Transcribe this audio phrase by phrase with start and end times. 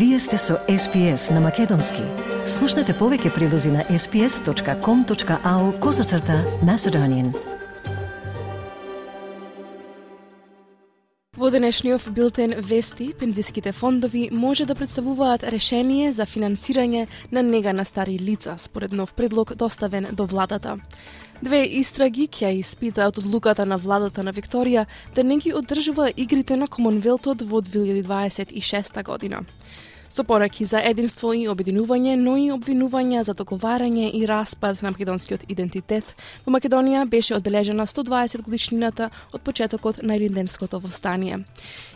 [0.00, 2.00] Вие сте со SPS на Македонски.
[2.48, 7.34] Слушнете повеќе прилози на sps.com.au козацрта на Седонин.
[11.36, 17.84] Во денешниот билтен Вести, пензиските фондови може да представуваат решение за финансирање на нега на
[17.84, 20.78] стари лица, според нов предлог доставен до владата.
[21.42, 26.68] Две истраги ќе испитаат одлуката на владата на Викторија да не ги одржува игрите на
[26.68, 29.44] Комонвелтот во 2026 година
[30.10, 35.46] со пораки за единство и обединување, но и обвинувања за договарање и распад на македонскиот
[35.48, 36.04] идентитет.
[36.44, 41.44] Во Македонија беше одбележена 120 годишнината од почетокот на Илинденското востание.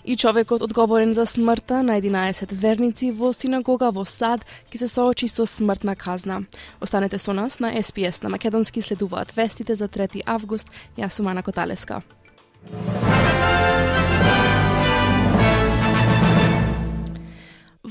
[0.04, 5.28] И човекот одговорен за смртта на 11 верници во синагога во Сад ќе се соочи
[5.28, 6.44] со смртна казна.
[6.80, 10.70] Останете со нас на СПС на Македонски следуваат вестите за 3 август.
[10.96, 12.02] Јас сум Ана Коталеска.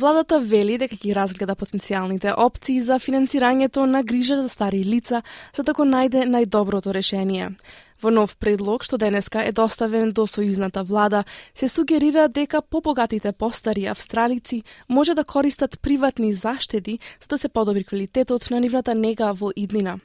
[0.04, 5.22] Владата вели дека ги разгледа потенцијалните опции за финансирањето на грижа за стари лица,
[5.56, 7.54] за да го најде најдоброто решение.
[8.04, 11.24] Во нов предлог што денеска е доставен до сојузната влада,
[11.56, 17.84] се сугерира дека побогатите постари австралици може да користат приватни заштеди за да се подобри
[17.84, 20.00] квалитетот на нивната нега во иднина.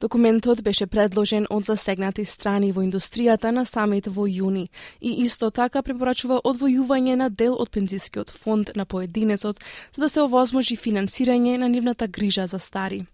[0.00, 4.68] Документот беше предложен од засегнати страни во индустријата на самит во јуни
[5.00, 9.58] и исто така препорачува одвојување на дел од пензискиот фонд на поединецот
[9.96, 13.06] за да се овозможи финансирање на нивната грижа за стари.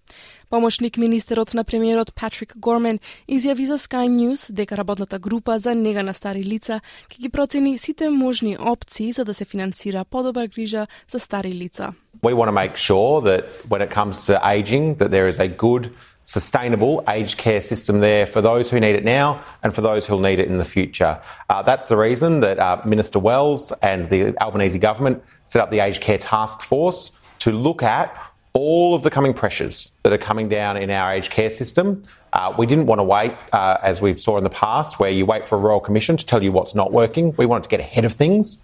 [0.51, 2.99] Помошник министерот на премиерот Патрик Гормен
[3.29, 7.79] изјави за Sky News дека работната група за нега на стари лица ќе ги процени
[7.79, 11.95] сите можни опции за да се финансира подобра грижа за стари лица.
[12.23, 15.49] We want to make sure that when it comes to aging that there is a
[15.49, 15.91] good
[16.25, 20.21] sustainable aged care system there for those who need it now and for those who'll
[20.21, 21.21] need it in the future.
[21.49, 25.81] Uh, that's the reason that uh, Minister Wells and the Albanese government set up the
[25.81, 28.15] aged care task force to look at
[28.55, 32.03] all of the coming pressures that are coming down in our aged care system.
[32.33, 35.27] Uh, we didn't want to wait, uh, as we saw in the past, where you
[35.27, 37.35] wait for a royal commission to tell you what's not working.
[37.37, 38.59] We wanted to get ahead of things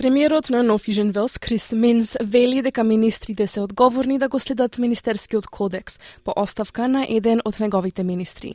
[0.00, 5.46] Премиерот на Нофижен Велс Крис Минс вели дека министрите се одговорни да го следат Министерскиот
[5.46, 8.54] кодекс по оставка на еден од неговите министри.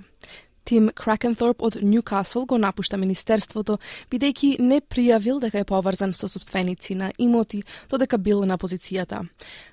[0.66, 3.78] Тим Кракенторп од Ньюкасл го напушта министерството,
[4.10, 9.28] бидејќи не пријавил дека е поврзан со собственици на имоти, додека бил на позицијата.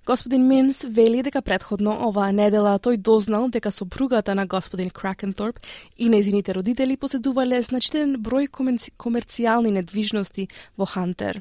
[0.04, 5.60] Господин Минс вели дека предходно оваа недела тој дознал дека сопругата на господин Кракенторп
[5.96, 11.40] и незините родители поседувале значителен број комерцијални недвижности во Хантер.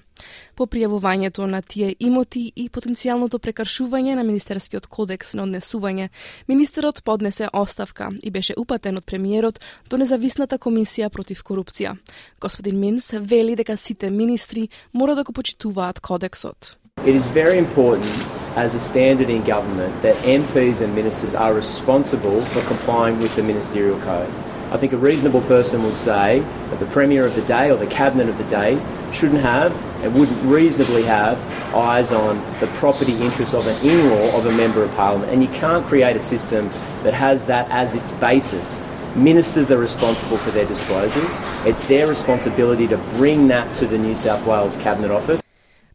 [0.55, 6.09] По пријавувањето на тие имоти и потенцијалното прекаршување на Министерскиот кодекс на однесување,
[6.47, 9.40] министерот поднесе оставка и беше упатен од премиер.
[9.40, 11.96] премиерот до независната комисија против корупција.
[12.40, 16.76] Господин Минс вели дека сите министри мора да го почитуваат кодексот.
[17.04, 18.12] It is very important
[18.56, 23.42] as a standard in government that MPs and ministers are responsible for complying with the
[23.42, 24.32] ministerial code.
[24.74, 27.92] I think a reasonable person would say that the Premier of the day or the
[28.00, 28.72] Cabinet of the day
[29.12, 31.36] shouldn't have and wouldn't reasonably have
[31.74, 35.30] eyes on the property interests of an in-law of a Member of Parliament.
[35.32, 36.68] And you can't create a system
[37.04, 38.82] that has that as its basis.
[39.15, 41.33] Ministers are responsible for their disclosures.
[41.65, 45.41] It's their responsibility to bring that to the New South Wales Cabinet Office.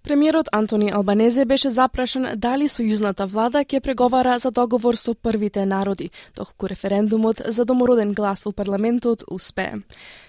[0.03, 6.11] Премиерот Антони Албанезе беше запрашан дали сојузната влада ќе преговара за договор со првите народи,
[6.37, 9.81] доколку референдумот за домороден глас во парламентот успее.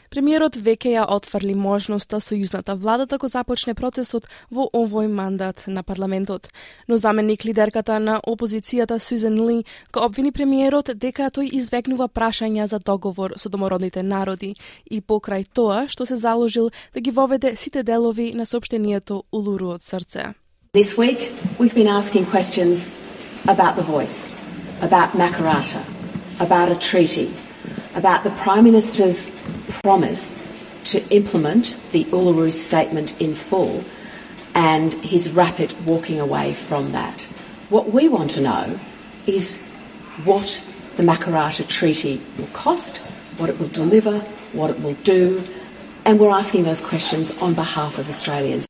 [0.09, 5.65] Премиерот веќе ја отфрли можноста да сојузната влада да го започне процесот во овој мандат
[5.67, 6.47] на парламентот.
[6.87, 12.79] Но заменик лидерката на опозицијата Сюзен Ли го обвини премиерот дека тој избегнува прашања за
[12.79, 14.55] договор со домородните народи
[14.89, 19.81] и покрај тоа што се заложил да ги воведе сите делови на сообщението Улуру од
[19.81, 20.33] срце.
[20.73, 22.91] This week we've been asking questions
[23.45, 24.31] about the voice,
[24.81, 25.81] about Makarata,
[26.39, 27.29] about a treaty,
[27.95, 29.31] about the Prime Minister's
[29.83, 30.41] promise
[30.85, 33.83] to implement the Uluru Statement in full
[34.55, 37.23] and his rapid walking away from that.
[37.69, 38.79] What we want to know
[39.25, 39.61] is
[40.23, 40.63] what
[40.95, 42.97] the Makarata Treaty will cost,
[43.37, 44.19] what it will deliver,
[44.53, 45.43] what it will do,
[46.05, 48.66] and we're asking those questions on behalf of Australians.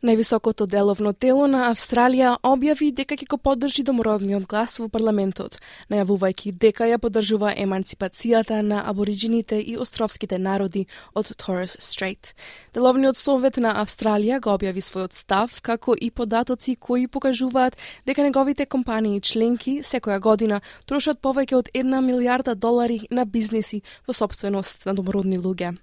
[0.00, 5.58] Највисокото деловно тело на Австралија објави дека ќе го поддржи домородниот глас во парламентот,
[5.92, 12.32] најавувајќи дека ја поддржува еманципацијата на абориджините и островските народи од Торрес Стрейт.
[12.72, 17.76] Деловниот совет на Австралија го објави својот став, како и податоци кои покажуваат
[18.06, 24.16] дека неговите компании членки секоја година трошат повеќе од една милиарда долари на бизнеси во
[24.16, 25.76] собственост на домородни луѓе.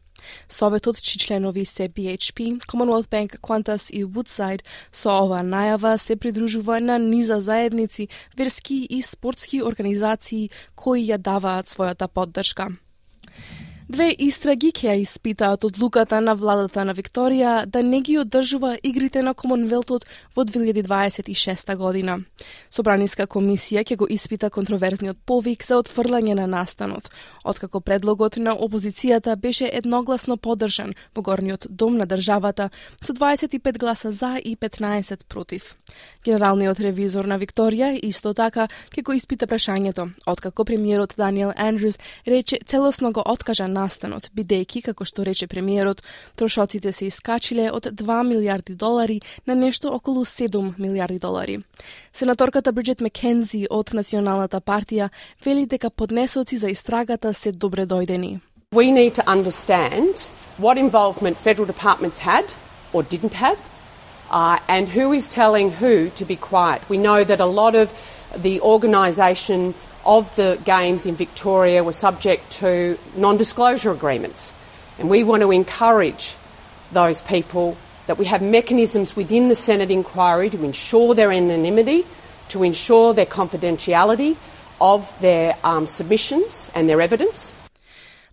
[0.50, 4.62] Советот, чи членови се BHP, Commonwealth Bank, Qantas и Woodside,
[4.92, 11.68] со ова најава се придружува на низа заедници, верски и спортски организации кои ја даваат
[11.68, 12.72] својата поддршка.
[13.88, 19.22] Две истраги ќе ја испитаат одлуката на владата на Викторија да не ги одржува игрите
[19.24, 20.04] на Комонвелтот
[20.36, 22.18] во 2026 година.
[22.70, 27.08] Собраниска комисија ќе го испита контроверзниот повик за отфрлање на настанот,
[27.46, 32.70] откако предлогот на опозицијата беше едногласно поддржан во горниот дом на државата
[33.02, 35.78] со 25 гласа за и 15 против.
[36.26, 41.96] Генералниот ревизор на Викторија исто така ќе го испита прашањето, откако премиерот Даниел Андрюс
[42.28, 46.02] рече целосно го откажа настанот, бидејќи, како што рече премиерот,
[46.36, 51.62] трошоците се искачиле од 2 милиарди долари на нешто околу 7 милиарди долари.
[52.14, 55.10] Сенаторката Бриджет Маккензи од Националната партија
[55.46, 58.40] вели дека поднесоци за истрагата се добре дојдени.
[58.76, 60.30] We need to understand
[60.60, 62.46] what involvement federal departments had
[62.94, 63.60] or didn't have,
[64.30, 66.82] uh, and who is telling who to be quiet.
[66.90, 67.94] We know that a lot of
[68.36, 69.74] the organisation
[70.08, 74.54] of the games in Victoria were subject to non disclosure agreements.
[74.98, 76.36] And we want to encourage
[76.92, 77.78] those people
[78.08, 82.06] that we have mechanisms within the Senate inquiry to ensure their anonymity,
[82.48, 84.38] to ensure their confidentiality
[84.80, 87.54] of their um, submissions and their evidence.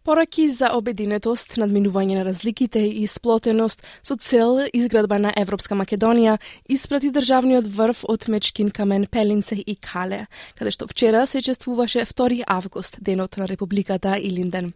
[0.05, 6.35] Пораки за обединетост, надминување на разликите и сплотеност со цел изградба на Европска Македонија,
[6.69, 10.27] испрати државниот врв од Мечкин камен Пелинце и Кале,
[10.61, 14.75] каде што вчера се чествуваше 2 август, денот на Републиката Илинден.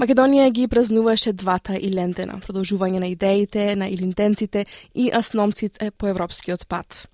[0.00, 4.64] Македонија ги празнуваше двата Илендена, продолжување на идеите на илинденците
[4.94, 7.04] и асномците по европскиот пат.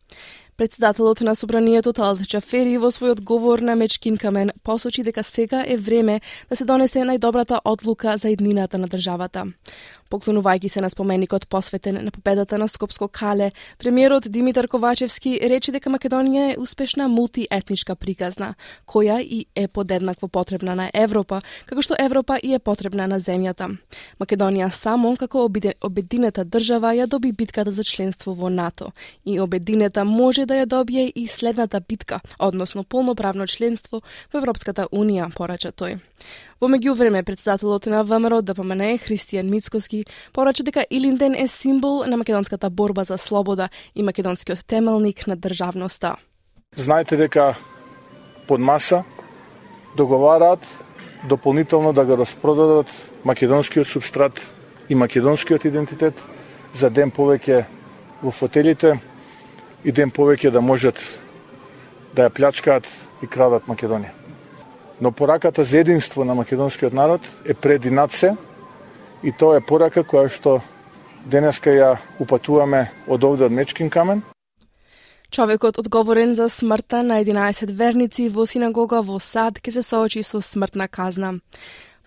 [0.61, 5.79] Председателот на собранието Талат Чафери во својот говор на Мечкин Камен посочи дека сега е
[5.81, 6.21] време
[6.51, 9.47] да се донесе најдобрата одлука за иднината на државата.
[10.11, 15.91] Поклонувајќи се на споменикот посветен на победата на Скопско Кале, премиерот Димитар Ковачевски рече дека
[15.91, 18.57] Македонија е успешна мултиетничка приказна,
[18.91, 23.71] која и е подеднакво потребна на Европа, како што Европа и е потребна на земјата.
[24.19, 28.91] Македонија само како обединета држава ја доби битката за членство во НАТО
[29.25, 34.03] и обединета може да ја добие и следната битка, односно полноправно членство
[34.33, 36.01] во Европската Унија, порача тој.
[36.61, 40.00] Во меѓувреме, председателот на ВМРО да ДПМН Христијан Мицкоски
[40.33, 46.17] порача дека Илинден е символ на македонската борба за слобода и македонскиот темелник на државноста.
[46.77, 47.57] Знаете дека
[48.49, 49.05] под маса
[49.97, 50.67] договараат
[51.29, 52.87] дополнително да го распродадат
[53.25, 54.55] македонскиот субстрат
[54.89, 56.15] и македонскиот идентитет
[56.75, 57.65] за ден повеќе
[58.23, 59.01] во фотелите
[59.85, 60.99] и ден повеќе да можат
[62.15, 62.87] да ја плячкаат
[63.23, 64.21] и крадат Македонија
[65.01, 68.37] но пораката за единство на македонскиот народ е преди над се
[69.23, 70.61] и тоа е порака која што
[71.27, 74.23] денеска ја упатуваме од овде од Мечкин камен.
[75.31, 80.41] Човекот одговорен за смртта на 11 верници во синагога во Сад ке се соочи со
[80.41, 81.39] смртна казна.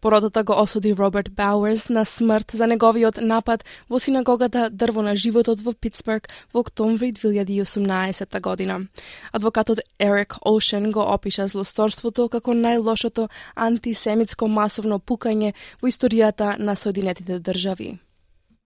[0.03, 5.61] Породата го осуди Роберт Бауерс на смрт за неговиот напад во синагогата Дрво на животот
[5.63, 8.87] во Питсбург во октомври 2018 година.
[9.31, 17.39] Адвокатот Ерик Олшен го опиша злосторството како најлошото антисемитско масовно пукање во историјата на Соединетите
[17.39, 17.97] држави.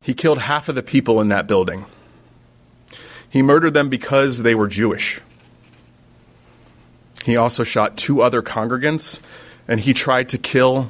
[0.02, 1.86] He killed half of the people in that building.
[3.30, 5.22] He murdered them because they were Jewish.
[7.26, 9.20] He also shot two other congregants
[9.68, 10.90] and he tried to kill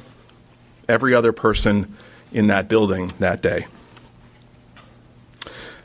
[0.88, 1.94] every other person
[2.32, 3.66] in that building that day.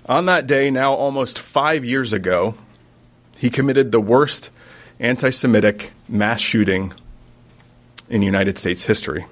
[0.08, 2.56] On that day, now almost five years ago,
[3.38, 4.50] he committed the worst
[5.00, 6.94] anti Semitic mass shooting
[8.10, 9.26] in United States history.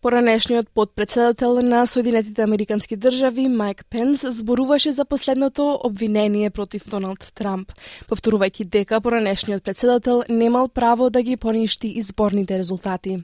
[0.00, 7.72] Поранешниот подпредседател на Соединетите Американски држави Майк Пенс зборуваше за последното обвинение против Доналд Трамп,
[8.06, 13.18] повторувајќи дека поранешниот председател немал право да ги поништи изборните резултати.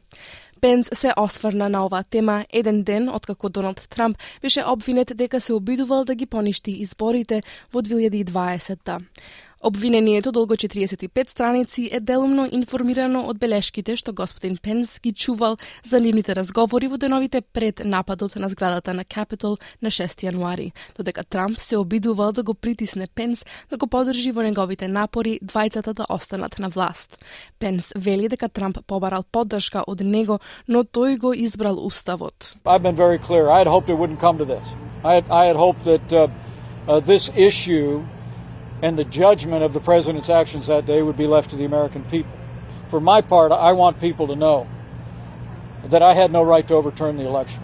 [0.61, 5.53] Пенс се осврна на оваа тема еден ден откако Доналд Трамп беше обвинет дека се
[5.53, 7.43] обидувал да ги поништи изборите
[7.73, 9.01] во 2020 -та.
[9.67, 16.01] Обвинението долго 45 страници е делумно информирано од белешките што господин Пенс ги чувал за
[16.05, 21.57] нивните разговори во деновите пред нападот на зградата на Капитол на 6 јануари, додека Трамп
[21.61, 26.59] се обидувал да го притисне Пенс да го подржи во неговите напори двајцата да останат
[26.59, 27.25] на власт.
[27.59, 32.53] Пенс вели дека Трамп побарал поддршка од него, но тој го избрал уставот.
[32.67, 33.49] I've been very clear.
[33.49, 34.67] I had hoped it wouldn't come to this.
[35.03, 36.29] I had, I had hoped that uh,
[36.87, 38.05] uh, this issue
[38.85, 42.05] and the judgment of the president's actions that day would be left to the American
[42.05, 42.39] people.
[42.89, 44.69] For my part, I want people to know
[45.87, 47.63] that I had no right to overturn the election.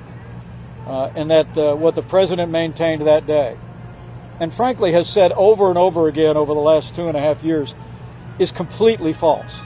[0.87, 3.57] uh, and that uh, what the president maintained that day,
[4.41, 7.45] and frankly has said over and over again over the last two and a half
[7.45, 7.75] years,
[8.39, 9.61] is completely false.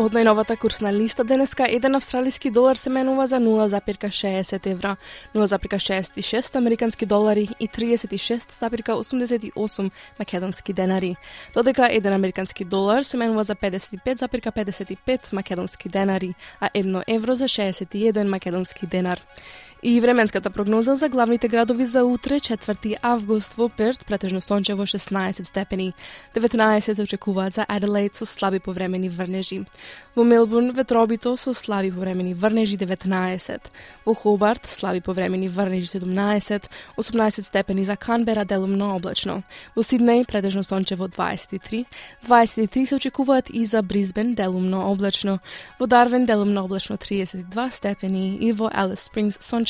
[0.00, 4.96] Од најновата курсна листа денеска еден австралиски долар се менува за 0,60 евра,
[5.34, 11.16] 0,66 американски долари и 36,88 македонски денари.
[11.54, 18.28] Додека еден американски долар се менува за 55,55 македонски денари, а едно евро за 61
[18.28, 19.20] македонски денар.
[19.82, 25.42] И временската прогноза за главните градови за утре, 4 август во Перт, претежно сончево 16
[25.42, 25.92] степени.
[26.36, 29.64] 19 се очекуваат за Аделаид со слаби повремени врнежи.
[30.16, 33.60] Во Мелбурн ветробито со слаби повремени врнежи 19.
[34.04, 39.42] Во Хобарт слаби повремени врнежи 17, 18 степени за Канбера делумно облачно.
[39.76, 41.86] Во Сиднеј претежно сончево 23,
[42.28, 45.38] 23 се очекуваат и за Бризбен делумно облачно.
[45.78, 49.69] Во Дарвин делумно облачно 32 степени и во Алис Спрингс сончево